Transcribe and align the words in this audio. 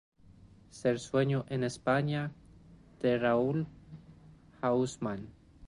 Ser 0.71 0.97
sueño 0.99 1.45
en 1.49 1.63
España" 1.63 2.31
de 3.03 3.19
Raoul 3.19 3.67
Hausmann. 4.59 5.27